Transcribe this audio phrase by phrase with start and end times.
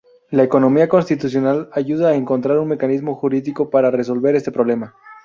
[0.31, 4.95] La economía constitucional ayuda a encontrar un mecanismo jurídico para resolver este problema.